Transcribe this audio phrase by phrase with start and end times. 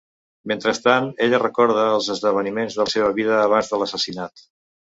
[0.51, 4.47] Mentrestant ella recorda els esdeveniments de la seva vida abans de l'assassinat.